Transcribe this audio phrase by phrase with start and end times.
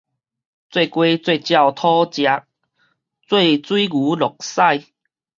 [0.03, 0.21] 做雞做鳥討食，
[3.27, 3.31] 做
[3.63, 4.55] 水牛落屎